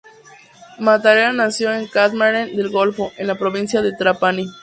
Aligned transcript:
Mattarella 0.79 1.31
nació 1.31 1.71
en 1.71 1.85
Castellammare 1.87 2.47
del 2.55 2.71
Golfo, 2.71 3.11
en 3.19 3.27
la 3.27 3.37
provincia 3.37 3.83
de 3.83 3.93
Trapani. 3.95 4.47